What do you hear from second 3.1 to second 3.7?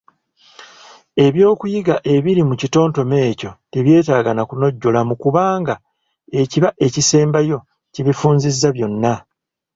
ekyo